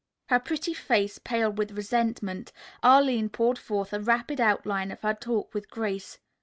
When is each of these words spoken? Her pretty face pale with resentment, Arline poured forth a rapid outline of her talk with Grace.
Her 0.29 0.39
pretty 0.39 0.73
face 0.73 1.19
pale 1.19 1.51
with 1.51 1.73
resentment, 1.73 2.51
Arline 2.81 3.29
poured 3.29 3.59
forth 3.59 3.93
a 3.93 3.99
rapid 3.99 4.41
outline 4.41 4.89
of 4.89 5.01
her 5.01 5.13
talk 5.13 5.53
with 5.53 5.69
Grace. 5.69 6.17